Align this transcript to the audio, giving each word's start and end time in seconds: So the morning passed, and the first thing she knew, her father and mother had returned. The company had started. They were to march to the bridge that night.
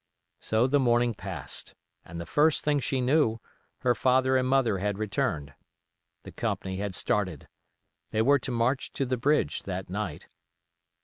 So 0.39 0.65
the 0.65 0.79
morning 0.79 1.13
passed, 1.13 1.75
and 2.03 2.19
the 2.19 2.25
first 2.25 2.63
thing 2.63 2.79
she 2.79 3.01
knew, 3.01 3.39
her 3.81 3.93
father 3.93 4.35
and 4.35 4.47
mother 4.49 4.79
had 4.79 4.97
returned. 4.97 5.53
The 6.23 6.31
company 6.31 6.77
had 6.77 6.95
started. 6.95 7.47
They 8.09 8.23
were 8.23 8.39
to 8.39 8.51
march 8.51 8.91
to 8.93 9.05
the 9.05 9.17
bridge 9.17 9.61
that 9.61 9.91
night. 9.91 10.25